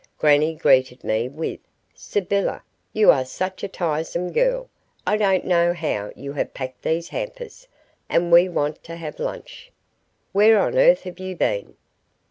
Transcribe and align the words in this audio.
Grannie 0.17 0.55
greeted 0.55 1.03
me 1.03 1.29
with, 1.29 1.59
"Sybylla, 1.93 2.63
you 2.91 3.11
are 3.11 3.23
such 3.23 3.61
a 3.63 3.67
tiresome 3.67 4.31
girl. 4.33 4.67
I 5.05 5.15
don't 5.15 5.45
know 5.45 5.73
how 5.75 6.11
you 6.15 6.33
have 6.33 6.55
packed 6.55 6.81
these 6.81 7.09
hampers, 7.09 7.67
and 8.09 8.31
we 8.31 8.49
want 8.49 8.83
to 8.85 8.95
have 8.95 9.19
lunch. 9.19 9.71
Where 10.31 10.59
on 10.59 10.75
earth 10.75 11.03
have 11.03 11.19
you 11.19 11.35
been?" 11.35 11.75